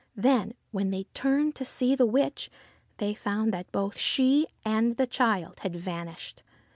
Then, 0.15 0.55
when 0.71 0.89
they 0.89 1.03
turned 1.13 1.53
to 1.57 1.63
see 1.63 1.91
to 1.91 1.97
the 1.97 2.05
witch, 2.07 2.49
they 2.97 3.13
found 3.13 3.53
that 3.53 3.71
both 3.71 3.99
she 3.99 4.47
and 4.65 4.97
the 4.97 5.05
child 5.05 5.59
had 5.59 5.75
vanished. 5.75 6.41